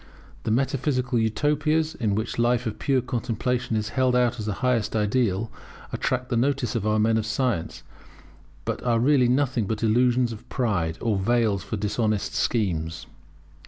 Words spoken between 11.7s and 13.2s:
dishonest schemes.